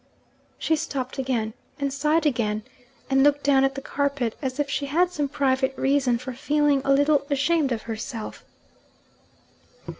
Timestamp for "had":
4.87-5.11